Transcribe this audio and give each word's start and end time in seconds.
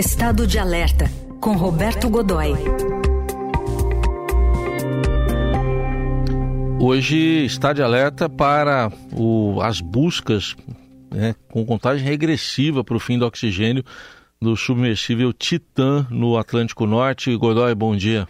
Estado 0.00 0.46
de 0.46 0.58
Alerta, 0.58 1.04
com 1.42 1.52
Roberto 1.52 2.08
Godoy. 2.08 2.54
Hoje 6.80 7.44
está 7.44 7.74
de 7.74 7.82
alerta 7.82 8.26
para 8.26 8.90
o, 9.14 9.60
as 9.60 9.82
buscas 9.82 10.56
né, 11.10 11.34
com 11.50 11.66
contagem 11.66 12.02
regressiva 12.08 12.82
para 12.82 12.96
o 12.96 12.98
fim 12.98 13.18
do 13.18 13.26
oxigênio 13.26 13.84
do 14.40 14.56
submersível 14.56 15.34
Titã 15.34 16.06
no 16.10 16.38
Atlântico 16.38 16.86
Norte. 16.86 17.36
Godoy, 17.36 17.74
bom 17.74 17.94
dia. 17.94 18.26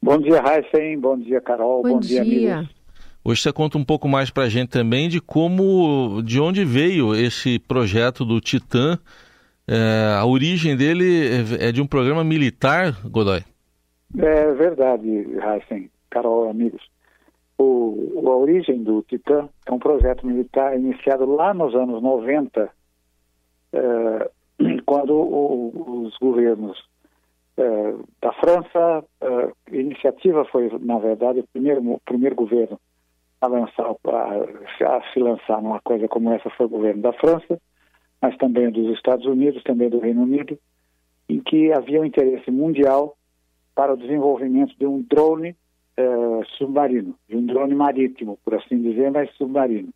Bom 0.00 0.18
dia, 0.18 0.40
Heisen. 0.40 1.00
Bom 1.00 1.18
dia, 1.18 1.40
Carol. 1.40 1.82
Bom, 1.82 1.94
bom 1.94 1.98
dia, 1.98 2.24
dia. 2.24 2.54
amigos. 2.58 2.76
Hoje 3.24 3.42
você 3.42 3.52
conta 3.52 3.76
um 3.76 3.84
pouco 3.84 4.06
mais 4.06 4.30
para 4.30 4.44
a 4.44 4.48
gente 4.48 4.68
também 4.68 5.08
de 5.08 5.20
como, 5.20 6.22
de 6.22 6.38
onde 6.38 6.64
veio 6.64 7.12
esse 7.12 7.58
projeto 7.58 8.24
do 8.24 8.40
Titã. 8.40 9.00
É, 9.68 10.16
a 10.18 10.24
origem 10.24 10.76
dele 10.76 11.28
é, 11.60 11.72
de 11.72 11.82
um 11.82 11.86
programa 11.86 12.22
militar, 12.22 12.92
Godoy? 13.04 13.42
É 14.16 14.52
verdade, 14.52 15.08
Heisen, 15.08 15.90
Carol, 16.08 16.48
amigos. 16.48 16.82
O, 17.58 18.22
a 18.26 18.36
origem 18.36 18.82
do 18.82 19.02
Titã 19.02 19.48
é 19.66 19.72
um 19.72 19.78
projeto 19.78 20.26
militar 20.26 20.76
iniciado 20.76 21.26
lá 21.26 21.52
nos 21.52 21.74
anos 21.74 22.02
90, 22.02 22.70
é, 23.72 24.30
quando 24.86 25.14
o, 25.14 26.04
os 26.06 26.16
governos 26.18 26.78
é, 27.56 27.94
da 28.20 28.32
França, 28.34 29.04
é, 29.20 29.26
a 29.26 29.76
iniciativa 29.76 30.44
foi, 30.44 30.70
na 30.80 30.98
verdade, 30.98 31.40
o 31.40 31.48
primeiro, 31.52 31.80
o 31.92 32.00
primeiro 32.04 32.36
governo 32.36 32.78
a, 33.40 33.46
lançar, 33.46 33.86
a, 33.86 34.96
a, 34.96 35.12
se 35.12 35.18
lançar 35.18 35.62
numa 35.62 35.80
coisa 35.80 36.06
como 36.08 36.32
essa 36.32 36.50
foi 36.50 36.66
o 36.66 36.70
governo 36.70 37.02
da 37.02 37.12
França, 37.14 37.60
mas 38.20 38.36
também 38.36 38.70
dos 38.70 38.94
Estados 38.94 39.26
Unidos, 39.26 39.62
também 39.62 39.88
do 39.88 39.98
Reino 39.98 40.22
Unido, 40.22 40.58
em 41.28 41.40
que 41.40 41.72
havia 41.72 42.00
um 42.00 42.04
interesse 42.04 42.50
mundial 42.50 43.16
para 43.74 43.92
o 43.92 43.96
desenvolvimento 43.96 44.74
de 44.78 44.86
um 44.86 45.02
drone 45.02 45.50
uh, 45.98 46.44
submarino, 46.56 47.14
de 47.28 47.36
um 47.36 47.44
drone 47.44 47.74
marítimo, 47.74 48.38
por 48.44 48.54
assim 48.54 48.80
dizer, 48.80 49.10
mas 49.10 49.30
submarino, 49.32 49.90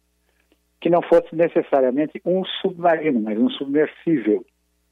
que 0.80 0.90
não 0.90 1.02
fosse 1.02 1.34
necessariamente 1.34 2.20
um 2.24 2.44
submarino, 2.60 3.20
mas 3.20 3.38
um 3.38 3.50
submersível. 3.50 4.44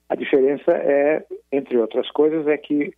A 0.08 0.14
diferença 0.14 0.72
é, 0.72 1.24
entre 1.52 1.76
outras 1.76 2.10
coisas, 2.10 2.46
é 2.46 2.56
que 2.56 2.94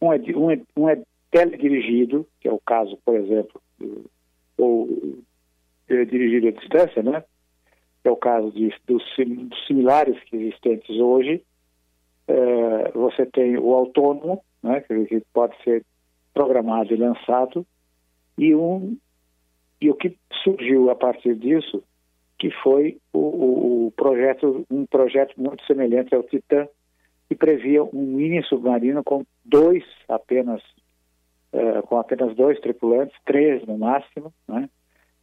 um 0.00 0.12
é, 0.12 0.18
um 0.36 0.50
é, 0.50 0.60
um 0.76 0.88
é 0.88 1.02
teledirigido, 1.30 2.26
que 2.40 2.48
é 2.48 2.52
o 2.52 2.60
caso, 2.60 2.98
por 3.04 3.14
exemplo, 3.14 3.60
do, 3.78 4.10
ou 4.58 5.18
é, 5.88 6.04
dirigido 6.04 6.48
à 6.48 6.50
distância, 6.50 7.02
né? 7.02 7.24
É 8.02 8.10
o 8.10 8.16
caso 8.16 8.50
de, 8.52 8.74
dos, 8.86 9.02
dos 9.16 9.66
similares 9.66 10.18
que 10.24 10.36
existentes 10.36 10.96
hoje. 10.96 11.42
É, 12.26 12.92
você 12.92 13.26
tem 13.26 13.58
o 13.58 13.74
autônomo, 13.74 14.42
né? 14.62 14.80
Que, 14.80 15.22
pode 15.32 15.54
ser 15.62 15.84
programado 16.32 16.94
e 16.94 16.96
lançado, 16.96 17.66
e 18.38 18.54
um 18.54 18.96
e 19.80 19.90
o 19.90 19.94
que 19.94 20.16
surgiu 20.44 20.90
a 20.90 20.94
partir 20.94 21.34
disso, 21.34 21.82
que 22.38 22.50
foi 22.62 22.98
o, 23.12 23.18
o, 23.18 23.86
o 23.86 23.90
projeto, 23.92 24.66
um 24.70 24.84
projeto 24.86 25.34
muito 25.40 25.64
semelhante 25.64 26.14
ao 26.14 26.22
Titã, 26.22 26.68
que 27.28 27.34
previa 27.34 27.82
um 27.82 28.02
mini 28.02 28.42
submarino 28.42 29.02
com 29.02 29.24
dois 29.44 29.84
apenas 30.08 30.62
uh, 31.52 31.82
com 31.86 31.98
apenas 31.98 32.34
dois 32.34 32.58
tripulantes, 32.60 33.16
três 33.24 33.64
no 33.66 33.78
máximo, 33.78 34.32
né? 34.48 34.68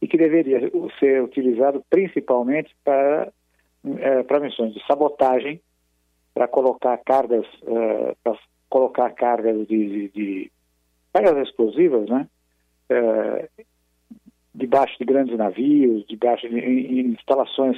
E 0.00 0.06
que 0.06 0.16
deveria 0.16 0.60
ser 0.98 1.22
utilizado 1.22 1.82
principalmente 1.90 2.74
para, 2.84 3.32
uh, 3.84 4.24
para 4.24 4.40
missões 4.40 4.72
de 4.72 4.84
sabotagem, 4.86 5.60
para 6.32 6.46
colocar 6.46 6.96
cargas, 6.98 7.46
uh, 7.62 8.16
para 8.22 8.38
colocar 8.68 9.10
cargas 9.10 9.66
de, 9.66 9.88
de, 9.88 10.08
de, 10.10 10.52
cargas 11.12 11.48
explosivas, 11.48 12.08
né? 12.08 12.28
debaixo 14.54 14.96
de 14.98 15.04
grandes 15.04 15.36
navios, 15.36 16.06
debaixo 16.06 16.48
de 16.48 16.58
em, 16.58 17.00
em 17.00 17.06
instalações 17.08 17.76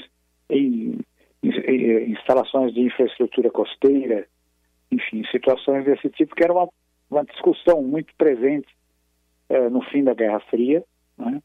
em, 0.49 1.01
em, 1.43 2.13
instalações 2.13 2.73
de 2.73 2.81
infraestrutura 2.81 3.51
costeira, 3.51 4.27
enfim, 4.91 5.25
situações 5.33 5.85
desse 5.85 6.09
tipo 6.11 6.35
que 6.35 6.45
era 6.45 6.53
uma 6.53 6.69
uma 7.11 7.25
discussão 7.25 7.83
muito 7.83 8.15
presente 8.17 8.69
eh, 9.49 9.69
no 9.69 9.83
fim 9.83 10.05
da 10.05 10.15
Guerra 10.15 10.39
Fria 10.49 10.85
né? 11.19 11.43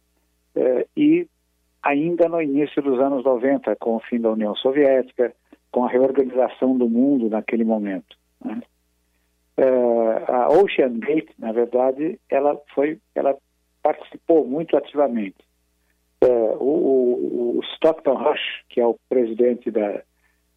E 0.95 1.28
ainda 1.83 2.28
no 2.28 2.41
início 2.41 2.81
dos 2.81 3.00
anos 3.00 3.23
90, 3.23 3.75
com 3.75 3.95
o 3.95 4.00
fim 4.00 4.19
da 4.19 4.31
União 4.31 4.56
Soviética, 4.56 5.33
com 5.72 5.85
a 5.85 5.89
reorganização 5.89 6.78
do 6.78 6.89
mundo 6.89 7.29
naquele 7.29 7.63
momento. 7.63 8.17
Né? 8.44 8.61
Eh, 9.57 10.25
a 10.28 10.50
Ocean 10.50 11.00
Gate, 11.00 11.29
na 11.38 11.51
verdade, 11.51 12.19
ela 12.29 12.59
foi, 12.73 13.00
ela 13.13 13.38
participou 13.84 14.47
muito 14.47 14.75
ativamente. 14.75 15.38
O, 16.59 17.57
o, 17.57 17.61
Stockton 17.75 18.16
Rush, 18.16 18.63
que 18.69 18.81
é 18.81 18.85
o 18.85 18.97
presidente 19.07 19.69
da, 19.69 20.01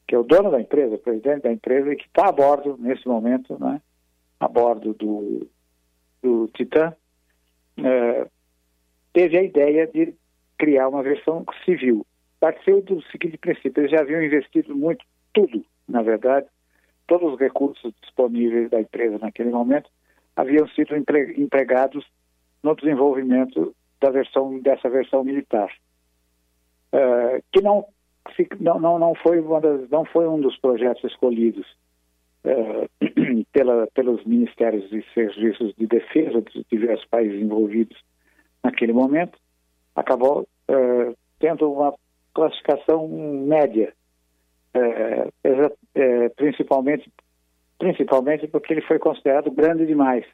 que 0.06 0.14
é 0.14 0.18
o 0.18 0.22
dono 0.22 0.50
da 0.50 0.60
empresa, 0.60 0.94
o 0.94 0.98
presidente 0.98 1.42
da 1.42 1.52
empresa, 1.52 1.92
e 1.92 1.96
que 1.96 2.06
está 2.06 2.28
a 2.28 2.32
bordo 2.32 2.76
nesse 2.78 3.06
momento, 3.06 3.58
né? 3.62 3.82
a 4.40 4.48
bordo 4.48 4.94
do, 4.94 5.46
do 6.22 6.48
Titã, 6.54 6.94
é, 7.76 8.26
teve 9.12 9.36
a 9.36 9.42
ideia 9.42 9.86
de 9.86 10.14
criar 10.58 10.88
uma 10.88 11.02
versão 11.02 11.44
civil. 11.64 12.04
Partiu 12.40 12.82
do 12.82 13.02
seguinte 13.10 13.38
princípio: 13.38 13.80
eles 13.80 13.90
já 13.90 14.00
haviam 14.00 14.22
investido 14.22 14.74
muito, 14.76 15.04
tudo, 15.32 15.64
na 15.88 16.02
verdade, 16.02 16.46
todos 17.06 17.32
os 17.32 17.38
recursos 17.38 17.92
disponíveis 18.02 18.70
da 18.70 18.80
empresa 18.80 19.18
naquele 19.18 19.50
momento 19.50 19.88
haviam 20.36 20.68
sido 20.68 20.94
empregados 20.96 22.04
no 22.62 22.76
desenvolvimento 22.76 23.74
da 24.00 24.10
versão 24.10 24.60
dessa 24.60 24.88
versão 24.88 25.24
militar, 25.24 25.72
é, 26.92 27.42
que 27.52 27.60
não, 27.60 27.86
não, 28.60 28.98
não, 28.98 29.14
foi 29.16 29.42
das, 29.60 29.88
não 29.90 30.04
foi 30.04 30.28
um 30.28 30.40
dos 30.40 30.56
projetos 30.58 31.02
escolhidos 31.04 31.66
eh, 32.44 32.88
pela, 33.52 33.88
pelos 33.88 34.24
ministérios 34.24 34.92
e 34.92 35.04
serviços 35.12 35.74
de 35.76 35.86
defesa 35.86 36.40
dos 36.40 36.64
diversos 36.70 37.06
países 37.06 37.40
envolvidos 37.40 37.98
naquele 38.62 38.92
momento, 38.92 39.36
acabou 39.94 40.46
uh, 40.70 41.16
tendo 41.38 41.72
uma 41.72 41.94
classificação 42.34 43.08
média, 43.08 43.92
uh, 44.74 46.30
principalmente, 46.36 47.12
principalmente 47.78 48.46
porque 48.48 48.72
ele 48.72 48.82
foi 48.82 48.98
considerado 48.98 49.50
grande 49.50 49.86
demais 49.86 50.24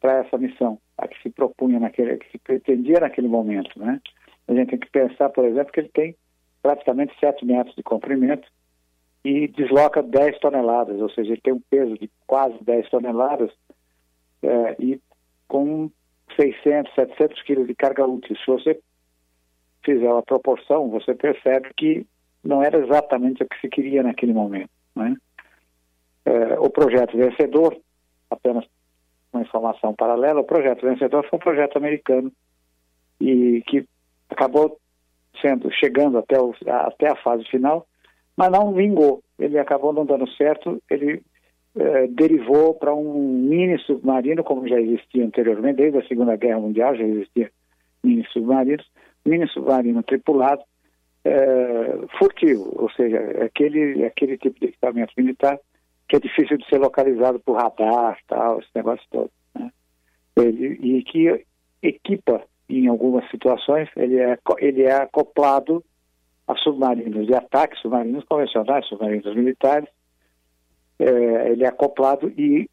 para 0.00 0.18
essa 0.18 0.38
missão, 0.38 0.78
a 0.96 1.06
que 1.06 1.20
se 1.22 1.30
propunha 1.30 1.78
naquele, 1.78 2.16
que 2.16 2.30
se 2.30 2.38
pretendia 2.38 3.00
naquele 3.00 3.28
momento, 3.28 3.78
né? 3.78 4.00
A 4.48 4.54
gente 4.54 4.70
tem 4.70 4.78
que 4.78 4.90
pensar, 4.90 5.28
por 5.28 5.44
exemplo, 5.44 5.72
que 5.72 5.80
ele 5.80 5.90
tem 5.90 6.16
praticamente 6.62 7.14
7 7.20 7.44
metros 7.44 7.74
de 7.74 7.82
comprimento 7.82 8.48
e 9.24 9.48
desloca 9.48 10.02
10 10.02 10.38
toneladas, 10.38 11.00
ou 11.00 11.10
seja, 11.10 11.32
ele 11.32 11.40
tem 11.40 11.52
um 11.52 11.62
peso 11.70 11.94
de 11.98 12.10
quase 12.26 12.56
10 12.64 12.88
toneladas 12.88 13.50
é, 14.42 14.76
e 14.78 15.00
com 15.46 15.90
600, 16.36 16.94
700 16.94 17.42
quilos 17.42 17.66
de 17.66 17.74
carga 17.74 18.06
útil. 18.06 18.36
Se 18.36 18.46
você 18.46 18.80
fizer 19.84 20.10
a 20.10 20.22
proporção, 20.22 20.90
você 20.90 21.14
percebe 21.14 21.70
que 21.76 22.06
não 22.42 22.62
era 22.62 22.78
exatamente 22.78 23.42
o 23.42 23.48
que 23.48 23.60
se 23.60 23.68
queria 23.68 24.02
naquele 24.02 24.32
momento. 24.32 24.70
Né? 24.94 25.16
É, 26.24 26.58
o 26.58 26.70
projeto 26.70 27.16
vencedor, 27.16 27.76
apenas 28.30 28.64
uma 29.32 29.42
informação 29.42 29.94
paralela, 29.94 30.40
o 30.40 30.44
projeto 30.44 30.86
vencedor 30.86 31.26
foi 31.28 31.38
um 31.38 31.42
projeto 31.42 31.76
americano 31.76 32.32
e 33.20 33.62
que 33.66 33.86
acabou 34.28 34.78
sendo 35.40 35.70
chegando 35.72 36.18
até, 36.18 36.40
o, 36.40 36.54
até 36.66 37.10
a 37.10 37.16
fase 37.16 37.44
final 37.44 37.86
mas 38.40 38.50
não 38.50 38.72
vingou. 38.72 39.22
Ele 39.38 39.58
acabou 39.58 39.92
não 39.92 40.06
dando 40.06 40.26
certo, 40.30 40.82
ele 40.90 41.22
eh, 41.76 42.06
derivou 42.06 42.72
para 42.72 42.94
um 42.94 43.12
mini 43.12 43.78
submarino, 43.80 44.42
como 44.42 44.66
já 44.66 44.80
existia 44.80 45.26
anteriormente, 45.26 45.76
desde 45.76 45.98
a 45.98 46.08
Segunda 46.08 46.36
Guerra 46.36 46.58
Mundial 46.58 46.96
já 46.96 47.04
existia 47.04 47.50
mini 48.02 48.24
submarinos, 48.32 48.90
mini 49.24 49.46
submarino 49.48 50.02
tripulado, 50.02 50.62
eh, 51.24 51.98
furtivo, 52.18 52.72
ou 52.76 52.90
seja, 52.90 53.18
aquele, 53.44 54.04
aquele 54.04 54.38
tipo 54.38 54.58
de 54.58 54.66
equipamento 54.66 55.12
militar 55.16 55.58
que 56.10 56.16
é 56.16 56.20
difícil 56.20 56.58
de 56.58 56.66
ser 56.66 56.78
localizado 56.78 57.38
por 57.38 57.56
radar, 57.56 58.18
tal, 58.26 58.58
esse 58.58 58.70
negócio 58.74 59.06
todo. 59.10 59.30
Né? 59.54 59.70
Ele, 60.36 60.66
e 60.82 61.04
que 61.04 61.46
equipa, 61.80 62.42
em 62.68 62.88
algumas 62.88 63.28
situações, 63.30 63.88
ele 63.96 64.18
é, 64.18 64.36
ele 64.58 64.82
é 64.82 64.92
acoplado 64.92 65.84
a 66.48 66.56
submarinos 66.56 67.28
de 67.28 67.34
ataque, 67.34 67.78
submarinos 67.78 68.24
convencionais, 68.24 68.86
submarinos 68.86 69.36
militares. 69.36 69.88
É, 70.98 71.52
ele 71.52 71.64
é 71.64 71.68
acoplado 71.68 72.28
e 72.28 72.68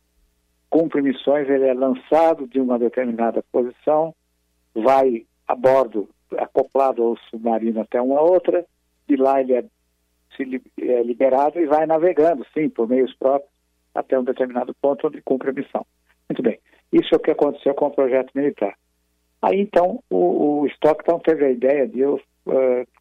cumpre 0.67 1.01
missões, 1.03 1.47
ele 1.47 1.65
é 1.65 1.73
lançado 1.75 2.47
de 2.47 2.59
uma 2.59 2.79
determinada 2.79 3.43
posição, 3.51 4.15
vai 4.73 5.25
a 5.47 5.55
bordo, 5.55 6.09
acoplado 6.37 7.03
ao 7.03 7.17
submarino 7.29 7.81
até 7.81 8.01
uma 8.01 8.21
outra, 8.21 8.65
e 9.07 9.15
lá 9.15 9.39
ele 9.41 9.53
é, 9.53 9.63
se, 10.35 10.61
é 10.81 11.03
liberado 11.03 11.59
e 11.59 11.65
vai 11.65 11.85
navegando, 11.85 12.45
sim, 12.53 12.69
por 12.69 12.87
meios 12.87 13.13
próprios, 13.15 13.51
até 13.93 14.17
um 14.19 14.23
determinado 14.23 14.75
ponto 14.81 15.07
onde 15.07 15.21
cumpre 15.21 15.49
a 15.49 15.53
missão. 15.53 15.85
Muito 16.29 16.41
bem. 16.41 16.59
Isso 16.91 17.09
é 17.13 17.17
o 17.17 17.19
que 17.19 17.31
aconteceu 17.31 17.73
com 17.73 17.87
o 17.87 17.91
projeto 17.91 18.31
militar. 18.35 18.75
Aí, 19.41 19.59
então, 19.59 20.03
o, 20.09 20.61
o 20.61 20.67
Stockton 20.67 21.19
teve 21.19 21.45
a 21.45 21.51
ideia 21.51 21.87
de 21.87 22.03
uh, 22.03 22.19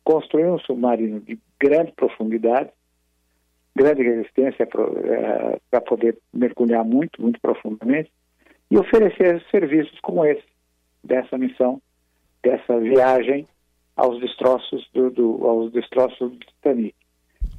construir 0.04 0.46
um 0.46 0.58
submarino 0.58 1.20
de 1.20 1.38
grande 1.58 1.92
profundidade, 1.92 2.70
grande 3.74 4.02
resistência 4.02 4.66
para 4.66 4.82
uh, 4.82 5.84
poder 5.84 6.18
mergulhar 6.32 6.84
muito, 6.84 7.20
muito 7.20 7.40
profundamente, 7.40 8.10
e 8.70 8.78
oferecer 8.78 9.42
serviços 9.50 9.98
como 10.00 10.24
esse, 10.24 10.44
dessa 11.02 11.38
missão, 11.38 11.80
dessa 12.46 12.78
viagem 12.78 13.44
aos 13.96 14.20
destroços 14.20 14.88
do, 14.94 15.10
do, 15.10 15.44
aos 15.44 15.72
destroços 15.72 16.30
do 16.30 16.38
Titanic. 16.38 16.94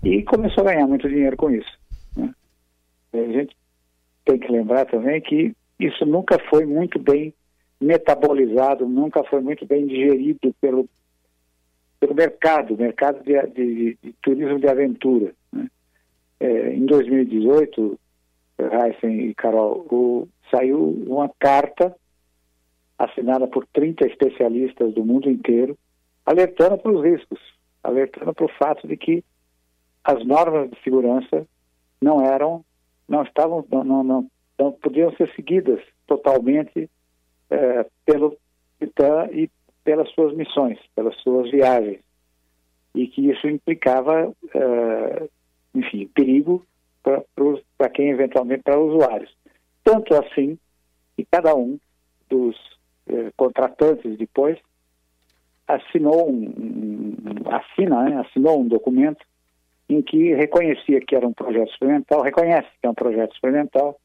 E 0.03 0.23
começou 0.23 0.63
a 0.63 0.71
ganhar 0.71 0.87
muito 0.87 1.09
dinheiro 1.09 1.35
com 1.35 1.49
isso. 1.49 1.77
Né? 2.15 2.33
A 3.13 3.17
gente 3.17 3.55
tem 4.23 4.39
que 4.39 4.51
lembrar 4.51 4.85
também 4.85 5.19
que 5.19 5.53
isso 5.77 6.05
nunca 6.05 6.39
foi 6.49 6.65
muito 6.65 6.97
bem 6.99 7.33
metabolizado, 7.81 8.87
nunca 8.87 9.23
foi 9.25 9.41
muito 9.41 9.65
bem 9.65 9.85
digerido 9.85 10.55
pelo, 10.61 10.87
pelo 11.99 12.15
mercado, 12.15 12.77
mercado 12.77 13.23
de, 13.23 13.41
de, 13.47 13.97
de 14.01 14.13
turismo 14.21 14.59
de 14.59 14.67
aventura. 14.67 15.33
Né? 15.51 15.67
É, 16.39 16.73
em 16.73 16.85
2018, 16.85 17.99
Heisen 18.59 19.29
e 19.29 19.35
Carol, 19.35 19.85
o, 19.91 20.27
saiu 20.49 21.03
uma 21.07 21.29
carta 21.39 21.93
assinada 22.97 23.47
por 23.47 23.65
30 23.67 24.05
especialistas 24.07 24.93
do 24.93 25.05
mundo 25.05 25.29
inteiro, 25.29 25.77
alertando 26.25 26.77
para 26.77 26.91
os 26.91 27.03
riscos, 27.03 27.39
alertando 27.83 28.33
para 28.33 28.45
o 28.45 28.51
fato 28.57 28.87
de 28.87 28.97
que 28.97 29.23
as 30.03 30.25
normas 30.25 30.69
de 30.69 30.81
segurança 30.83 31.45
não 32.01 32.21
eram, 32.21 32.63
não 33.07 33.23
estavam, 33.23 33.65
não, 33.69 33.83
não, 33.83 34.03
não, 34.03 34.31
não 34.57 34.71
podiam 34.71 35.11
ser 35.15 35.31
seguidas 35.35 35.81
totalmente 36.07 36.89
é, 37.49 37.85
pelo 38.05 38.37
Titã 38.79 39.27
e 39.31 39.49
pelas 39.83 40.09
suas 40.11 40.33
missões, 40.35 40.79
pelas 40.95 41.15
suas 41.21 41.49
viagens, 41.49 42.01
e 42.93 43.07
que 43.07 43.29
isso 43.29 43.47
implicava, 43.47 44.33
é, 44.53 45.29
enfim, 45.73 46.07
perigo 46.07 46.65
para 47.77 47.89
quem 47.89 48.09
eventualmente 48.09 48.63
para 48.63 48.79
usuários. 48.79 49.33
Tanto 49.83 50.13
assim 50.15 50.57
que 51.15 51.25
cada 51.25 51.55
um 51.55 51.79
dos 52.29 52.76
é, 53.09 53.31
contratantes 53.35 54.17
depois 54.17 54.57
assinou 55.67 56.29
um, 56.29 56.45
um 56.47 57.49
assina, 57.51 58.03
né, 58.03 58.17
assinou 58.21 58.61
um 58.61 58.67
documento 58.67 59.25
em 59.89 60.01
que 60.01 60.33
reconhecia 60.33 61.01
que 61.01 61.15
era 61.15 61.27
um 61.27 61.33
projeto 61.33 61.71
experimental, 61.71 62.21
reconhece 62.21 62.67
que 62.81 62.87
é 62.87 62.89
um 62.89 62.93
projeto 62.93 63.33
experimental, 63.33 63.99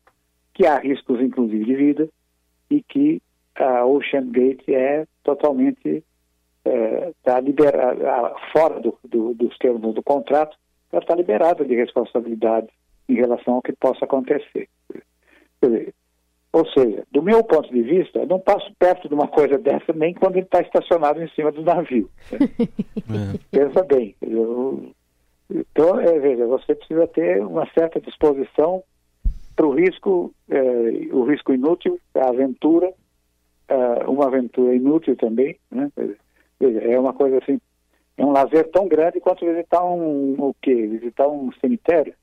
que 0.55 0.67
há 0.67 0.79
riscos 0.79 1.21
inclusive 1.21 1.65
de 1.65 1.75
vida 1.75 2.09
e 2.71 2.83
que 2.83 3.21
a 3.55 3.85
Ocean 3.85 4.31
Gate 4.31 4.69
é 4.69 5.07
totalmente 5.23 6.05
é, 6.65 7.13
liberada 7.43 8.35
fora 8.53 8.81
do, 8.81 8.97
do, 9.05 9.35
dos 9.35 9.57
termos 9.59 9.95
do 9.95 10.03
contrato, 10.03 10.57
ela 10.91 11.03
está 11.03 11.15
liberada 11.15 11.65
de 11.65 11.75
responsabilidade 11.75 12.69
em 13.09 13.15
relação 13.15 13.55
ao 13.55 13.63
que 13.63 13.73
possa 13.73 14.05
acontecer. 14.05 14.69
Ou 16.53 16.67
seja, 16.67 17.05
do 17.11 17.23
meu 17.23 17.43
ponto 17.43 17.73
de 17.73 17.83
vista, 17.83 18.19
eu 18.19 18.27
não 18.27 18.39
passo 18.39 18.71
perto 18.79 19.09
de 19.09 19.15
uma 19.15 19.27
coisa 19.27 19.57
dessa 19.57 19.93
nem 19.95 20.13
quando 20.13 20.37
ele 20.37 20.45
está 20.45 20.61
estacionado 20.61 21.23
em 21.23 21.29
cima 21.31 21.51
do 21.51 21.63
navio. 21.63 22.11
é. 22.31 23.39
Pensa 23.51 23.83
bem. 23.85 24.15
Eu, 24.21 24.93
então, 25.51 25.99
é, 25.99 26.19
veja, 26.19 26.47
você 26.47 26.75
precisa 26.75 27.07
ter 27.07 27.45
uma 27.45 27.67
certa 27.73 28.01
disposição 28.01 28.83
para 29.57 29.67
o 29.67 29.75
risco, 29.75 30.35
é, 30.51 30.61
o 31.13 31.25
risco 31.25 31.55
inútil, 31.55 31.99
a 32.15 32.29
aventura, 32.29 32.89
uh, 32.89 34.11
uma 34.11 34.27
aventura 34.27 34.75
inútil 34.75 35.17
também, 35.17 35.57
né? 35.71 35.91
É 36.61 36.99
uma 36.99 37.13
coisa 37.13 37.39
assim, 37.39 37.61
é 38.17 38.25
um 38.25 38.31
lazer 38.31 38.71
tão 38.71 38.87
grande 38.87 39.21
quanto 39.21 39.45
visitar 39.45 39.85
um, 39.85 40.35
o 40.39 40.55
quê? 40.61 40.87
Visitar 40.87 41.29
um 41.29 41.51
cemitério, 41.61 42.15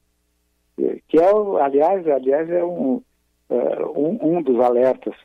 que 1.07 1.19
é, 1.19 1.29
aliás, 1.61 2.07
aliás 2.07 2.49
é 2.49 2.63
um, 2.63 3.01
uh, 3.49 3.99
um, 3.99 4.37
um, 4.37 4.41
dos 4.41 4.59
alertas 4.59 5.15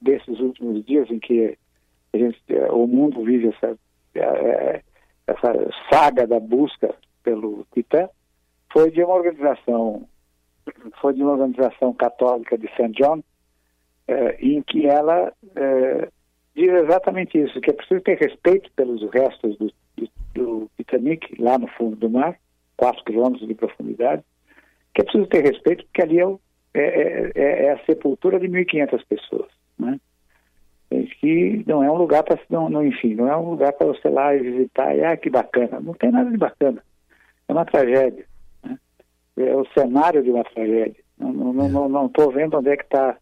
desses 0.00 0.38
últimos 0.38 0.84
dias 0.84 1.10
em 1.10 1.18
que 1.18 1.58
gente, 2.14 2.40
uh, 2.50 2.74
o 2.74 2.86
mundo 2.86 3.24
vive 3.24 3.48
essa, 3.48 3.72
uh, 3.72 4.82
essa 5.26 5.70
saga 5.90 6.26
da 6.26 6.38
busca 6.38 6.94
pelo 7.22 7.66
Titã, 7.72 8.08
foi 8.72 8.90
de 8.90 9.02
uma 9.02 9.14
organização 9.14 10.06
foi 11.00 11.14
de 11.14 11.22
uma 11.22 11.32
organização 11.32 11.92
católica 11.92 12.56
de 12.56 12.68
St. 12.68 12.92
John, 12.92 13.24
em 14.38 14.62
que 14.62 14.86
ela 14.86 15.32
diz 16.54 16.70
exatamente 16.70 17.38
isso, 17.38 17.60
que 17.60 17.70
é 17.70 17.72
preciso 17.72 18.00
ter 18.02 18.18
respeito 18.18 18.70
pelos 18.76 19.02
restos 19.10 19.56
do, 19.56 19.72
do, 19.96 20.10
do 20.34 20.70
Titanic, 20.76 21.42
lá 21.42 21.58
no 21.58 21.66
fundo 21.68 21.96
do 21.96 22.10
mar, 22.10 22.38
4 22.76 23.04
quilômetros 23.04 23.48
de 23.48 23.54
profundidade, 23.54 24.22
que 24.94 25.00
é 25.00 25.04
preciso 25.04 25.26
ter 25.26 25.42
respeito 25.42 25.84
porque 25.84 26.02
ali 26.02 26.20
é, 26.20 26.24
é, 26.74 27.32
é, 27.34 27.64
é 27.64 27.72
a 27.72 27.84
sepultura 27.84 28.38
de 28.38 28.48
1.500 28.48 29.04
pessoas, 29.08 29.48
né? 29.78 29.98
que 31.20 31.62
não 31.66 31.84
é 31.84 31.90
um 31.90 31.96
lugar 31.96 32.22
para 32.24 32.38
não, 32.48 32.68
não, 32.68 32.84
enfim, 32.84 33.14
não 33.14 33.28
é 33.28 33.36
um 33.36 33.50
lugar 33.50 33.72
para 33.74 33.86
você 33.86 34.08
lá 34.08 34.34
e 34.34 34.40
visitar 34.40 34.96
e 34.96 35.04
ah, 35.04 35.16
que 35.16 35.30
bacana. 35.30 35.78
Não 35.80 35.94
tem 35.94 36.10
nada 36.10 36.30
de 36.30 36.36
bacana. 36.36 36.82
É 37.46 37.52
uma 37.52 37.64
tragédia. 37.64 38.24
Né? 38.64 38.78
É 39.36 39.54
o 39.54 39.64
cenário 39.66 40.22
de 40.22 40.30
uma 40.30 40.42
tragédia. 40.44 41.02
Não 41.18 41.30
estou 41.30 41.52
não, 41.52 41.68
não, 41.68 41.88
não, 41.88 42.10
não 42.16 42.30
vendo 42.30 42.56
onde 42.56 42.70
é 42.70 42.76
que 42.76 42.84
está 42.84 43.16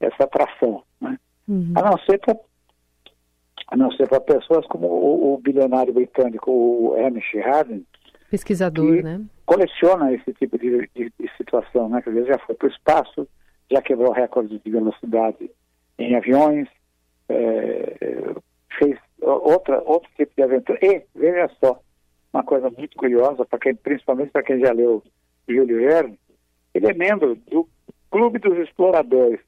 essa 0.00 0.24
atração, 0.24 0.82
né? 1.00 1.18
Uhum. 1.48 1.72
A 1.76 1.82
não 1.82 1.98
ser 1.98 2.18
para 2.18 2.36
a 3.68 3.76
não 3.76 3.90
ser 3.92 4.08
para 4.08 4.20
pessoas 4.20 4.64
como 4.66 4.86
o, 4.86 5.34
o, 5.34 5.38
bilionário 5.38 5.92
britânico, 5.92 6.50
o 6.50 6.94
Hamish 6.94 7.34
Harden, 7.34 7.84
pesquisador, 8.30 9.02
né? 9.02 9.24
Coleciona 9.44 10.12
esse 10.12 10.32
tipo 10.34 10.58
de, 10.58 10.88
de, 10.94 11.12
de, 11.18 11.36
situação, 11.36 11.88
né? 11.88 12.02
Quer 12.02 12.10
dizer, 12.10 12.26
já 12.26 12.38
foi 12.38 12.54
para 12.54 12.66
o 12.66 12.70
espaço, 12.70 13.28
já 13.70 13.80
quebrou 13.80 14.12
recordes 14.12 14.60
de 14.62 14.70
velocidade 14.70 15.50
em 15.98 16.14
aviões, 16.16 16.68
é, 17.28 18.34
fez 18.78 18.98
outra, 19.20 19.80
outro 19.84 20.08
tipo 20.16 20.32
de 20.36 20.42
aventura. 20.42 20.78
E, 20.82 21.02
veja 21.14 21.50
só, 21.62 21.80
uma 22.32 22.42
coisa 22.42 22.70
muito 22.70 22.96
curiosa, 22.96 23.44
para 23.44 23.58
quem, 23.58 23.74
principalmente 23.74 24.30
para 24.30 24.42
quem 24.42 24.60
já 24.60 24.72
leu 24.72 25.02
Júlio 25.48 25.78
Verne, 25.78 26.18
ele 26.74 26.90
é 26.90 26.94
membro 26.94 27.36
do 27.50 27.68
Clube 28.10 28.38
dos 28.38 28.58
Exploradores. 28.58 29.40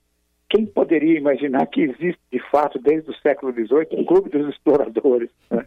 Quem 0.49 0.65
poderia 0.65 1.19
imaginar 1.19 1.67
que 1.67 1.83
existe, 1.83 2.21
de 2.33 2.41
fato, 2.51 2.79
desde 2.79 3.11
o 3.11 3.17
século 3.17 3.53
XVIII, 3.53 4.01
um 4.01 4.05
clube 4.05 4.31
dos 4.31 4.49
exploradores, 4.49 5.31
né? 5.51 5.67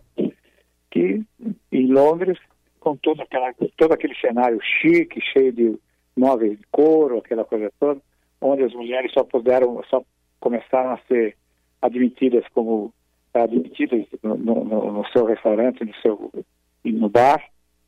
que 0.89 1.23
em 1.71 1.87
Londres, 1.87 2.39
com 2.81 2.97
todo, 2.97 3.21
aquela, 3.21 3.53
todo 3.77 3.93
aquele 3.93 4.15
cenário 4.15 4.59
chique, 4.61 5.21
cheio 5.21 5.53
de 5.53 5.79
móveis 6.17 6.57
de 6.57 6.65
couro, 6.71 7.19
aquela 7.19 7.45
coisa 7.45 7.71
toda, 7.79 8.01
onde 8.41 8.63
as 8.63 8.73
mulheres 8.73 9.13
só 9.13 9.23
puderam, 9.23 9.81
só 9.89 10.03
começaram 10.39 10.91
a 10.91 10.97
ser 11.07 11.37
admitidas 11.81 12.43
como 12.53 12.91
admitidas 13.33 14.05
no, 14.21 14.35
no, 14.35 14.91
no 14.91 15.07
seu 15.13 15.25
restaurante, 15.25 15.85
no 15.85 15.95
seu 16.01 16.31
no 16.83 17.07
bar, 17.07 17.41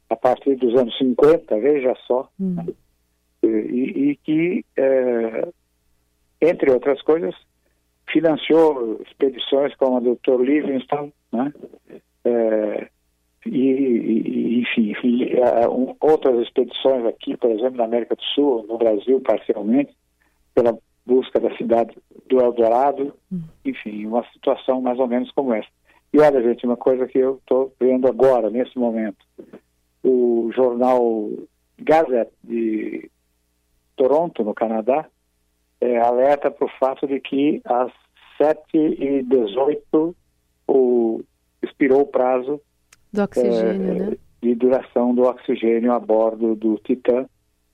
a 0.09 0.15
partir 0.15 0.55
dos 0.55 0.75
anos 0.75 0.95
50, 0.97 1.59
veja 1.59 1.95
só, 2.05 2.29
hum. 2.39 2.53
né? 2.53 2.65
e, 3.43 4.11
e, 4.11 4.15
que 4.17 4.63
é, 4.77 5.47
entre 6.39 6.71
outras 6.71 7.01
coisas, 7.01 7.35
financiou 8.07 9.01
expedições 9.01 9.75
como 9.75 9.97
a 9.97 9.99
do 9.99 10.15
Dr. 10.15 10.41
Livingstone, 10.41 11.11
né? 11.31 11.51
É, 12.23 12.89
e, 13.45 13.59
e, 13.59 14.61
enfim, 14.61 14.95
outras 15.99 16.39
expedições 16.41 17.05
aqui, 17.05 17.35
por 17.37 17.51
exemplo, 17.51 17.77
na 17.77 17.85
América 17.85 18.15
do 18.15 18.23
Sul, 18.23 18.65
no 18.67 18.77
Brasil 18.77 19.19
parcialmente, 19.21 19.93
pela 20.53 20.77
busca 21.05 21.39
da 21.39 21.55
cidade 21.57 21.95
do 22.27 22.39
Eldorado, 22.39 23.13
hum. 23.31 23.41
enfim, 23.65 24.05
uma 24.05 24.23
situação 24.31 24.81
mais 24.81 24.99
ou 24.99 25.07
menos 25.07 25.31
como 25.31 25.53
essa. 25.53 25.67
E 26.13 26.19
olha, 26.19 26.41
gente, 26.41 26.65
uma 26.65 26.77
coisa 26.77 27.07
que 27.07 27.17
eu 27.17 27.37
estou 27.37 27.73
vendo 27.79 28.07
agora, 28.07 28.49
nesse 28.49 28.77
momento, 28.77 29.25
o 30.03 30.51
jornal 30.53 31.29
Gazette 31.79 32.31
de 32.43 33.09
Toronto, 33.95 34.43
no 34.43 34.53
Canadá, 34.53 35.07
é, 35.81 35.97
alerta 35.99 36.51
para 36.51 36.65
o 36.65 36.71
fato 36.79 37.07
de 37.07 37.19
que 37.19 37.61
às 37.65 37.91
7h18 38.39 40.15
o, 40.67 41.21
expirou 41.61 42.01
o 42.01 42.07
prazo 42.07 42.61
do 43.13 43.21
oxigênio, 43.21 43.91
é, 43.91 43.99
né? 43.99 44.17
de 44.41 44.55
duração 44.55 45.13
do 45.13 45.23
oxigênio 45.23 45.93
a 45.93 45.99
bordo 45.99 46.55
do 46.55 46.77
Titã. 46.83 47.25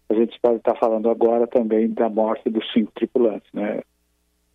A 0.09 0.13
gente 0.13 0.39
pode 0.41 0.57
estar 0.57 0.75
falando 0.75 1.09
agora 1.09 1.47
também 1.47 1.89
da 1.89 2.09
morte 2.09 2.49
dos 2.49 2.63
cinco 2.73 2.91
tripulantes, 2.93 3.49
né? 3.53 3.81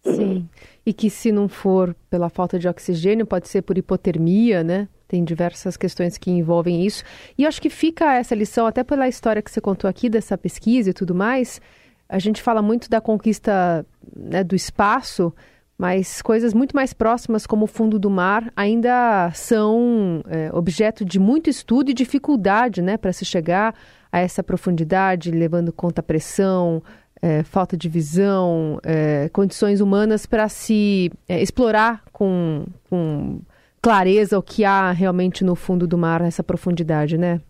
Sim, 0.05 0.47
e 0.85 0.93
que 0.93 1.09
se 1.09 1.33
não 1.33 1.49
for 1.49 1.97
pela 2.11 2.29
falta 2.29 2.59
de 2.59 2.69
oxigênio, 2.69 3.27
pode 3.27 3.49
ser 3.49 3.63
por 3.63 3.79
hipotermia, 3.79 4.63
né? 4.63 4.87
Tem 5.09 5.25
diversas 5.25 5.77
questões 5.77 6.19
que 6.19 6.31
envolvem 6.31 6.85
isso. 6.85 7.03
E 7.39 7.47
acho 7.47 7.61
que 7.63 7.71
fica 7.71 8.15
essa 8.15 8.35
lição, 8.35 8.67
até 8.67 8.85
pela 8.85 9.09
história 9.09 9.41
que 9.41 9.51
você 9.51 9.63
contou 9.63 9.89
aqui 9.89 10.11
dessa 10.11 10.37
pesquisa 10.37 10.91
e 10.91 10.93
tudo 10.93 11.15
mais, 11.15 11.61
a 12.07 12.19
gente 12.19 12.43
fala 12.43 12.61
muito 12.61 12.91
da 12.91 13.01
conquista 13.01 13.87
né, 14.15 14.45
do 14.45 14.55
espaço, 14.55 15.33
mas 15.79 16.23
coisas 16.23 16.55
muito 16.55 16.75
mais 16.75 16.93
próximas, 16.93 17.47
como 17.47 17.65
o 17.65 17.69
fundo 17.69 17.99
do 17.99 18.09
mar, 18.09 18.53
ainda 18.57 19.31
são 19.35 20.23
é, 20.29 20.51
objeto 20.53 21.05
de 21.05 21.19
muito 21.19 21.51
estudo 21.51 21.91
e 21.91 21.95
dificuldade 21.95 22.81
né, 22.81 22.97
para 22.97 23.13
se 23.13 23.25
chegar 23.25 23.75
a 24.13 24.21
essa 24.21 24.43
profundidade, 24.43 25.31
levando 25.31 25.73
conta 25.73 26.01
a 26.01 26.05
pressão, 26.05 26.83
é, 27.21 27.43
falta 27.43 27.77
de 27.77 27.89
visão, 27.89 28.79
é, 28.85 29.29
condições 29.31 29.81
humanas 29.81 30.27
para 30.27 30.49
se 30.49 31.11
é, 31.29 31.43
explorar 31.43 32.05
com, 32.13 32.65
com 32.89 33.41
clareza 33.83 34.39
o 34.39 34.43
que 34.43 34.65
há 34.65 34.93
realmente 34.93 35.45
no 35.45 35.57
fundo 35.57 35.87
do 35.87 35.99
mar, 35.99 36.21
essa 36.21 36.45
profundidade, 36.45 37.19
né? 37.19 37.41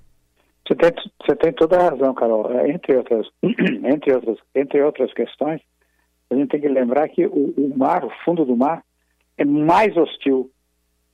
Você 0.67 0.75
tem, 0.77 0.91
você 1.21 1.37
tem 1.37 1.53
toda 1.53 1.77
a 1.77 1.91
razão, 1.91 2.15
Carol. 2.15 2.51
É, 2.53 2.71
entre 2.71 2.97
outras, 2.97 3.27
entre 3.43 4.15
outras, 4.15 4.39
entre 4.55 4.83
outras 4.83 5.13
questões, 5.13 5.61
a 6.31 6.35
gente 6.35 6.49
tem 6.49 6.61
que 6.61 6.69
lembrar 6.69 7.09
que 7.09 7.27
o, 7.27 7.55
o 7.57 7.73
mar, 7.77 8.05
o 8.05 8.11
fundo 8.25 8.45
do 8.45 8.57
mar, 8.57 8.83
é 9.37 9.45
mais 9.45 9.97
hostil 9.97 10.51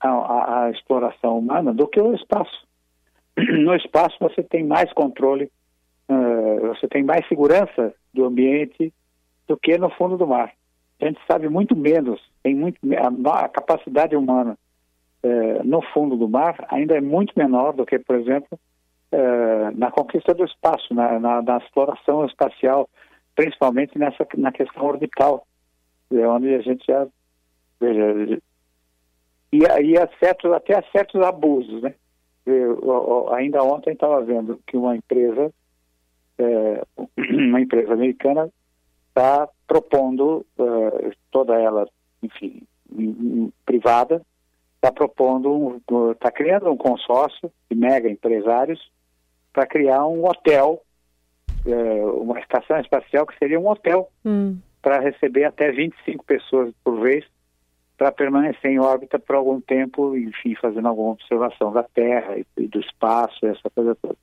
à, 0.01 0.09
à, 0.09 0.65
à, 0.65 0.71
exploração 0.71 1.39
humana 1.39 1.73
do 1.73 1.87
que 1.87 2.01
o 2.01 2.15
espaço. 2.15 2.67
No 3.37 3.75
espaço 3.75 4.17
você 4.21 4.43
tem 4.43 4.65
mais 4.65 4.93
controle, 4.93 5.51
uh, 6.09 6.69
você 6.69 6.87
tem 6.89 7.03
mais 7.03 7.27
segurança 7.29 7.95
do 8.13 8.25
ambiente 8.25 8.93
do 9.47 9.57
que 9.57 9.79
no 9.79 9.91
fundo 9.91 10.17
do 10.17 10.27
mar. 10.27 10.53
A 11.01 11.07
gente 11.07 11.21
sabe 11.27 11.49
muito 11.49 11.75
menos, 11.75 12.21
tem 12.43 12.55
muito 12.55 12.79
a, 12.95 13.45
a 13.45 13.49
capacidade 13.49 14.15
humana 14.15 14.59
uh, 15.25 15.65
no 15.65 15.83
fundo 15.93 16.17
do 16.17 16.29
mar 16.29 16.57
ainda 16.69 16.97
é 16.97 17.01
muito 17.01 17.33
menor 17.37 17.73
do 17.73 17.87
que, 17.87 17.99
por 17.99 18.17
exemplo, 18.17 18.59
uh, 19.13 19.77
na 19.77 19.91
conquista 19.91 20.35
do 20.35 20.45
espaço, 20.45 20.93
na, 20.95 21.19
na, 21.19 21.43
na 21.43 21.59
exploração 21.59 22.25
espacial 22.27 22.89
principalmente 23.41 23.99
nessa 23.99 24.27
na 24.37 24.53
questão 24.53 24.85
orbital, 24.85 25.47
é 26.13 26.29
onde 26.29 26.55
a 26.55 26.61
gente 26.61 26.85
já 26.87 27.07
veja 27.81 28.39
e 29.51 29.67
aí 29.67 29.95
certos, 30.23 30.53
até 30.53 30.83
certos 30.93 31.23
abusos, 31.23 31.83
né? 31.83 31.95
Eu, 32.45 33.33
ainda 33.33 33.63
ontem 33.63 33.95
estava 33.95 34.21
vendo 34.21 34.61
que 34.67 34.77
uma 34.77 34.95
empresa 34.95 35.51
é, 36.39 36.85
uma 37.17 37.63
empresa 37.63 37.95
americana 37.95 38.51
está 39.09 39.49
propondo 39.67 40.45
uh, 40.59 41.11
toda 41.31 41.59
ela, 41.59 41.89
enfim, 42.23 42.63
privada, 43.65 44.21
está 44.77 44.93
propondo, 44.93 45.81
está 46.13 46.31
criando 46.31 46.71
um 46.71 46.77
consórcio 46.77 47.51
de 47.71 47.77
mega 47.77 48.09
empresários 48.09 48.91
para 49.51 49.67
criar 49.67 50.07
um 50.07 50.27
hotel 50.27 50.83
uma 51.65 52.39
estação 52.41 52.79
espacial 52.81 53.27
que 53.27 53.39
seria 53.39 53.61
um 53.61 53.69
hotel 53.69 54.11
hum. 54.25 54.59
para 54.81 55.01
receber 55.01 55.45
até 55.45 55.71
25 55.71 56.25
pessoas 56.25 56.73
por 56.83 57.01
vez 57.01 57.25
para 58.01 58.11
permanecer 58.11 58.71
em 58.71 58.79
órbita 58.79 59.19
por 59.19 59.37
algum 59.37 59.61
tempo, 59.61 60.17
enfim, 60.17 60.55
fazendo 60.55 60.89
alguma 60.89 61.11
observação 61.11 61.71
da 61.71 61.83
Terra 61.83 62.39
e, 62.39 62.47
e 62.57 62.67
do 62.67 62.81
espaço, 62.81 63.45
essa 63.45 63.69
coisa 63.69 63.95
toda. 63.95 64.17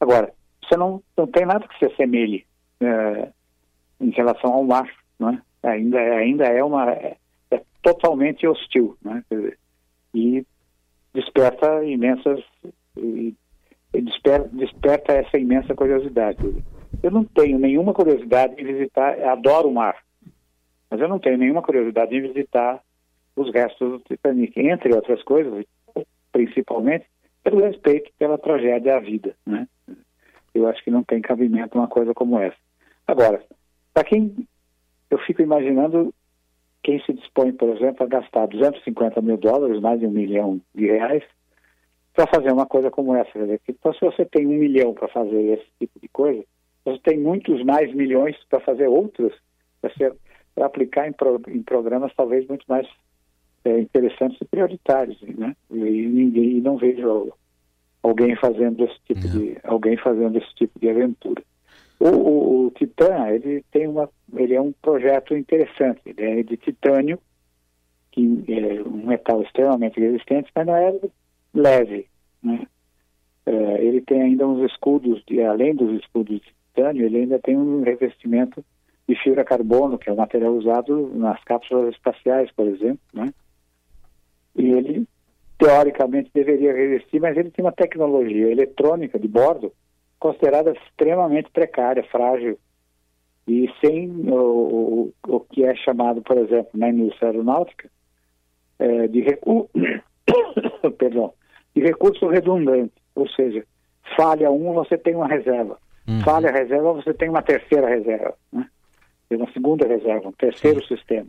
Agora, 0.00 0.32
você 0.60 0.76
não, 0.76 1.00
não 1.16 1.24
tem 1.24 1.46
nada 1.46 1.68
que 1.68 1.78
se 1.78 1.84
assemelhe 1.84 2.44
é, 2.80 3.28
em 4.00 4.10
relação 4.10 4.52
ao 4.52 4.64
mar, 4.64 4.90
não 5.16 5.30
é? 5.30 5.40
Ainda, 5.62 6.00
ainda 6.00 6.44
é 6.46 6.64
uma 6.64 6.90
é, 6.90 7.16
é 7.52 7.62
totalmente 7.82 8.48
hostil, 8.48 8.96
né? 9.00 9.22
E 10.12 10.44
desperta 11.14 11.84
imensas 11.84 12.42
e 12.96 13.32
desperta, 14.02 14.48
desperta 14.52 15.12
essa 15.12 15.38
imensa 15.38 15.74
curiosidade. 15.74 16.38
Eu 17.02 17.10
não 17.10 17.24
tenho 17.24 17.58
nenhuma 17.58 17.92
curiosidade 17.92 18.54
em 18.60 18.64
visitar, 18.64 19.20
adoro 19.22 19.68
o 19.68 19.74
mar, 19.74 19.96
mas 20.90 21.00
eu 21.00 21.08
não 21.08 21.18
tenho 21.18 21.38
nenhuma 21.38 21.62
curiosidade 21.62 22.14
em 22.14 22.20
visitar 22.20 22.80
os 23.36 23.52
restos 23.52 23.90
do 23.90 23.98
Titanic, 24.00 24.58
entre 24.60 24.94
outras 24.94 25.22
coisas, 25.22 25.64
principalmente 26.32 27.06
pelo 27.42 27.60
respeito 27.60 28.10
pela 28.18 28.38
tragédia 28.38 28.96
à 28.96 29.00
vida, 29.00 29.34
né? 29.44 29.68
Eu 30.54 30.68
acho 30.68 30.82
que 30.84 30.90
não 30.90 31.02
tem 31.02 31.20
cabimento 31.20 31.76
uma 31.76 31.88
coisa 31.88 32.14
como 32.14 32.38
essa. 32.38 32.56
Agora, 33.06 33.42
para 33.92 34.04
quem 34.04 34.46
eu 35.10 35.18
fico 35.18 35.42
imaginando 35.42 36.14
quem 36.82 37.02
se 37.04 37.12
dispõe, 37.12 37.52
por 37.52 37.70
exemplo, 37.70 38.04
a 38.04 38.08
gastar 38.08 38.46
250 38.46 39.20
mil 39.20 39.36
dólares, 39.36 39.80
mais 39.80 39.98
de 39.98 40.06
um 40.06 40.10
milhão 40.10 40.60
de 40.74 40.86
reais, 40.86 41.24
para 42.14 42.26
fazer 42.28 42.52
uma 42.52 42.64
coisa 42.64 42.90
como 42.90 43.14
essa. 43.14 43.30
Então, 43.68 43.92
se 43.92 44.00
você 44.00 44.24
tem 44.24 44.46
um 44.46 44.50
milhão 44.50 44.94
para 44.94 45.08
fazer 45.08 45.58
esse 45.58 45.66
tipo 45.80 46.00
de 46.00 46.08
coisa, 46.08 46.44
você 46.84 46.98
tem 47.00 47.18
muitos 47.18 47.62
mais 47.64 47.92
milhões 47.92 48.36
para 48.48 48.60
fazer 48.60 48.86
outros, 48.86 49.34
para 49.80 50.66
aplicar 50.66 51.08
em, 51.08 51.12
pro, 51.12 51.40
em, 51.48 51.62
programas 51.62 52.12
talvez 52.16 52.46
muito 52.46 52.64
mais 52.68 52.86
é, 53.64 53.80
interessantes 53.80 54.40
e 54.40 54.44
prioritários, 54.44 55.20
né? 55.22 55.56
E, 55.70 55.76
ninguém, 55.76 56.60
não 56.60 56.76
vejo 56.76 57.32
alguém 58.02 58.36
fazendo 58.36 58.84
esse 58.84 59.00
tipo 59.06 59.26
de 59.28 59.58
alguém 59.64 59.96
fazendo 59.96 60.38
esse 60.38 60.54
tipo 60.54 60.78
de 60.78 60.88
aventura. 60.88 61.42
O, 61.98 62.08
o, 62.08 62.66
o 62.66 62.70
Titan, 62.72 63.28
ele 63.30 63.64
tem 63.72 63.88
uma, 63.88 64.08
ele 64.36 64.54
é 64.54 64.60
um 64.60 64.72
projeto 64.72 65.36
interessante. 65.36 66.00
Ele 66.04 66.40
é 66.40 66.42
de 66.42 66.56
titânio, 66.58 67.18
que 68.12 68.44
é 68.48 68.82
um 68.86 69.06
metal 69.06 69.42
extremamente 69.42 69.98
resistente, 69.98 70.50
mas 70.54 70.66
não 70.66 70.76
é 70.76 70.92
leve. 71.54 72.06
Né? 72.42 72.66
É, 73.46 73.84
ele 73.84 74.00
tem 74.00 74.22
ainda 74.22 74.46
uns 74.46 74.70
escudos, 74.70 75.22
de, 75.26 75.40
além 75.42 75.74
dos 75.74 76.00
escudos 76.00 76.40
de 76.40 76.54
titânio, 76.74 77.04
ele 77.04 77.18
ainda 77.18 77.38
tem 77.38 77.56
um 77.56 77.82
revestimento 77.82 78.64
de 79.06 79.14
fibra 79.22 79.44
carbono, 79.44 79.98
que 79.98 80.08
é 80.08 80.12
o 80.12 80.16
material 80.16 80.54
usado 80.54 81.12
nas 81.14 81.42
cápsulas 81.44 81.94
espaciais, 81.94 82.50
por 82.52 82.66
exemplo. 82.66 83.00
Né? 83.12 83.32
E 84.56 84.70
ele, 84.70 85.06
teoricamente, 85.58 86.30
deveria 86.32 86.72
revestir, 86.72 87.20
mas 87.20 87.36
ele 87.36 87.50
tem 87.50 87.64
uma 87.64 87.72
tecnologia 87.72 88.50
eletrônica 88.50 89.18
de 89.18 89.28
bordo 89.28 89.72
considerada 90.18 90.72
extremamente 90.72 91.50
precária, 91.50 92.02
frágil, 92.04 92.58
e 93.46 93.70
sem 93.78 94.10
o, 94.30 95.12
o, 95.26 95.36
o 95.36 95.40
que 95.40 95.64
é 95.64 95.74
chamado, 95.76 96.22
por 96.22 96.38
exemplo, 96.38 96.70
na 96.72 96.88
indústria 96.88 97.28
aeronáutica, 97.28 97.90
é, 98.78 99.06
de 99.06 99.20
recurso. 99.20 99.68
Perdão 100.96 101.34
e 101.74 101.80
recurso 101.80 102.26
redundante, 102.28 102.92
ou 103.14 103.28
seja, 103.28 103.64
falha 104.16 104.50
um, 104.50 104.72
você 104.72 104.96
tem 104.96 105.14
uma 105.14 105.26
reserva. 105.26 105.78
Uhum. 106.06 106.20
Falha 106.20 106.50
a 106.50 106.52
reserva, 106.52 106.92
você 106.92 107.14
tem 107.14 107.28
uma 107.28 107.42
terceira 107.42 107.88
reserva, 107.88 108.34
né? 108.52 108.68
Uma 109.30 109.50
segunda 109.52 109.86
reserva, 109.86 110.28
um 110.28 110.32
terceiro 110.32 110.80
Sim. 110.82 110.96
sistema. 110.96 111.26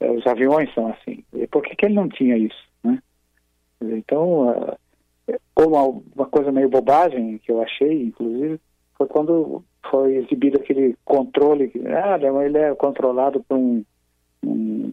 É, 0.00 0.10
os 0.10 0.26
aviões 0.26 0.72
são 0.74 0.88
assim. 0.88 1.24
E 1.32 1.46
por 1.46 1.62
que, 1.62 1.74
que 1.74 1.86
ele 1.86 1.94
não 1.94 2.08
tinha 2.08 2.36
isso, 2.36 2.68
né? 2.82 2.98
Então, 3.80 4.76
uma, 5.56 6.02
uma 6.14 6.26
coisa 6.26 6.52
meio 6.52 6.68
bobagem 6.68 7.38
que 7.38 7.50
eu 7.50 7.62
achei, 7.62 8.02
inclusive, 8.02 8.60
foi 8.96 9.06
quando 9.06 9.64
foi 9.90 10.16
exibido 10.16 10.58
aquele 10.58 10.96
controle, 11.04 11.72
ah, 11.86 12.18
ele 12.44 12.58
é 12.58 12.74
controlado 12.74 13.42
por 13.48 13.56
um 13.56 13.84
um 14.44 14.92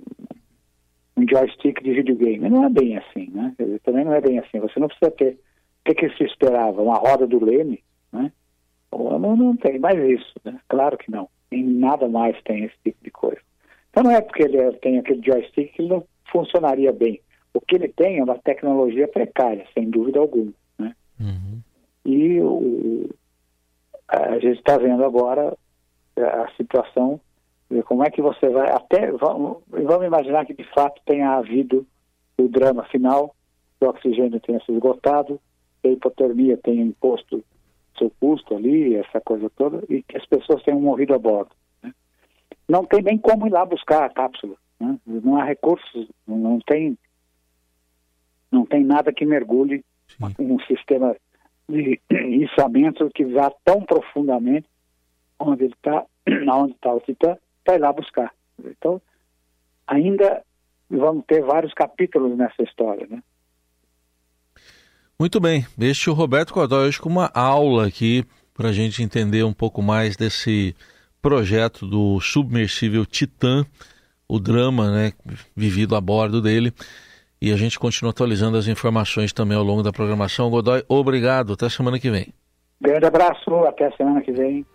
joystick 1.32 1.82
de 1.82 1.94
videogame. 1.94 2.50
Não 2.50 2.66
é 2.66 2.70
bem 2.70 2.98
assim, 2.98 3.30
né? 3.32 3.56
Também 3.84 4.04
não 4.04 4.14
é 4.14 4.22
bem 4.22 4.40
assim. 4.40 4.60
Você 4.60 4.80
não 4.80 4.88
precisa 4.88 5.12
ter. 5.12 5.34
O 5.34 5.84
que, 5.86 5.96
que 5.96 6.18
se 6.18 6.24
esperava? 6.24 6.82
Uma 6.82 6.98
roda 6.98 7.26
do 7.26 7.44
Leme, 7.44 7.84
né? 8.12 8.32
Não, 8.92 9.36
não 9.36 9.56
tem 9.56 9.80
mais 9.80 9.98
isso, 9.98 10.34
né? 10.44 10.60
Claro 10.68 10.98
que 10.98 11.10
não. 11.10 11.30
Em 11.52 11.64
nada 11.64 12.08
mais 12.08 12.40
tem 12.44 12.66
esse 12.66 12.76
tipo 12.84 13.04
de 13.04 13.12
coisa. 13.12 13.42
Então 13.90 14.04
não 14.04 14.12
é 14.12 14.22
porque 14.22 14.44
ele 14.44 14.72
tem 14.74 15.00
aquele 15.00 15.22
joystick 15.24 15.74
que 15.74 15.82
ele 15.82 15.90
não 15.90 16.04
funcionaria 16.32 16.92
bem. 16.92 17.20
O 17.54 17.60
que 17.60 17.76
ele 17.76 17.90
tem 17.90 18.20
é 18.20 18.24
uma 18.24 18.38
tecnologia 18.38 19.08
precária, 19.08 19.66
sem 19.74 19.90
dúvida 19.90 20.20
alguma. 20.20 20.54
Né? 20.78 20.96
Uhum. 21.20 21.60
E 22.06 22.40
o, 22.40 23.10
a 24.08 24.40
gente 24.40 24.60
está 24.60 24.78
vendo 24.78 25.04
agora 25.04 25.58
a 26.18 26.48
situação 26.56 27.20
como 27.86 28.04
é 28.04 28.10
que 28.10 28.22
você 28.22 28.50
vai 28.50 28.70
até 28.70 29.12
vamos, 29.12 29.58
vamos 29.68 30.06
imaginar 30.06 30.46
que 30.46 30.54
de 30.54 30.63
fato 30.74 31.01
tenha 31.06 31.32
havido 31.32 31.86
o 32.38 32.48
drama 32.48 32.84
final, 32.86 33.36
que 33.80 33.86
o 33.86 33.90
oxigênio 33.90 34.40
tenha 34.40 34.60
se 34.62 34.72
esgotado, 34.72 35.40
que 35.82 35.88
a 35.88 35.92
hipotermia 35.92 36.58
tenha 36.58 36.82
imposto 36.82 37.44
seu 37.98 38.12
custo 38.20 38.56
ali, 38.56 38.96
essa 38.96 39.22
coisa 39.22 39.50
toda, 39.51 39.84
e 39.90 40.01
que 40.01 40.18
as 40.18 40.25
pessoas 40.25 40.63
tenham 40.63 40.82
morrido 40.82 41.13
a 41.13 41.20
bordo. 41.20 41.51
Né? 41.84 41.94
Não 42.68 42.86
tem 42.86 43.01
nem 43.01 43.18
como 43.18 43.48
ir 43.48 43.51
lá 43.51 43.66
buscar 43.66 44.04
a 44.04 44.10
cápsula. 44.10 44.56
Né? 44.80 44.98
Não 45.06 45.38
há 45.38 45.44
recursos, 45.44 46.08
não 46.28 46.60
tem, 46.60 46.98
não 48.51 48.66
tem 48.66 48.84
nada 48.84 49.13
que 49.13 49.25
mergulhe 49.25 49.84
Sim. 50.08 50.34
um 50.40 50.60
sistema 50.62 51.16
de 51.70 52.00
içamento 52.12 53.10
que 53.13 53.25
vá 53.25 53.51
tão 53.63 53.84
profundamente 53.84 54.68
onde 55.40 55.66
está, 55.66 56.06
onde 56.54 56.74
está 56.74 56.94
o 56.94 57.00
Titã, 57.00 57.38
vai 57.65 57.77
lá 57.77 57.91
buscar. 57.91 58.32
Então, 58.63 59.01
ainda 59.88 60.44
vamos 60.89 61.25
ter 61.25 61.41
vários 61.44 61.74
capítulos 61.74 62.38
nessa 62.38 62.63
história, 62.63 63.08
né? 63.10 63.22
Muito 65.20 65.39
bem, 65.39 65.65
deixe 65.77 66.10
o 66.10 66.13
Roberto 66.13 66.53
Godoy 66.53 66.88
hoje 66.88 67.00
com 67.00 67.08
uma 67.08 67.30
aula 67.34 67.88
aqui 67.88 68.25
para 68.56 68.70
a 68.70 68.74
gente 68.74 69.03
entender 69.03 69.44
um 69.44 69.53
pouco 69.53 69.82
mais 69.82 70.18
desse 70.18 70.75
projeto 71.22 71.86
do 71.86 72.20
submersível 72.20 73.06
Titan, 73.06 73.65
o 74.27 74.39
drama 74.39 74.89
né, 74.91 75.12
vivido 75.56 75.96
a 75.96 76.01
bordo 76.01 76.41
dele. 76.41 76.74
E 77.41 77.51
a 77.51 77.56
gente 77.56 77.80
continua 77.80 78.12
atualizando 78.12 78.58
as 78.58 78.68
informações 78.68 79.34
também 79.34 79.58
ao 79.58 79.63
longo 79.63 79.82
da 79.82 79.91
programação. 79.91 80.50
Godoy, 80.50 80.84
obrigado. 80.88 81.53
Até 81.53 81.70
semana 81.70 82.00
que 82.00 82.10
vem. 82.10 82.34
Grande 82.80 83.06
abraço. 83.06 83.53
Até 83.65 83.91
semana 83.91 84.22
que 84.22 84.32
vem. 84.32 84.65